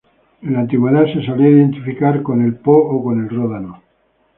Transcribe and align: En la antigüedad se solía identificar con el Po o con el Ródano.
En 0.41 0.53
la 0.53 0.61
antigüedad 0.61 1.05
se 1.13 1.23
solía 1.23 1.47
identificar 1.49 2.23
con 2.23 2.43
el 2.43 2.55
Po 2.55 2.71
o 2.73 3.03
con 3.03 3.19
el 3.21 3.29
Ródano. 3.29 3.83